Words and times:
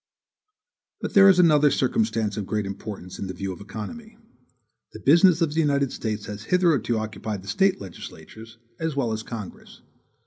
But 0.99 1.13
there 1.13 1.29
is 1.29 1.37
another 1.37 1.69
circumstance 1.69 2.35
of 2.35 2.47
great 2.47 2.65
importance 2.65 3.19
in 3.19 3.27
the 3.27 3.35
view 3.35 3.53
of 3.53 3.61
economy. 3.61 4.17
The 4.93 4.99
business 4.99 5.43
of 5.43 5.53
the 5.53 5.59
United 5.59 5.91
States 5.91 6.25
has 6.25 6.45
hitherto 6.45 6.97
occupied 6.97 7.43
the 7.43 7.47
State 7.47 7.79
legislatures, 7.79 8.57
as 8.79 8.95
well 8.95 9.11
as 9.11 9.21
Congress. 9.21 9.81